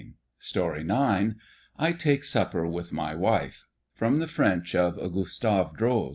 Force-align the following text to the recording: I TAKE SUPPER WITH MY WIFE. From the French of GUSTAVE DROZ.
I 1.79 1.91
TAKE 1.91 2.23
SUPPER 2.23 2.65
WITH 2.65 2.91
MY 2.91 3.13
WIFE. 3.13 3.67
From 3.93 4.17
the 4.17 4.25
French 4.25 4.73
of 4.73 4.95
GUSTAVE 4.95 5.77
DROZ. 5.77 6.09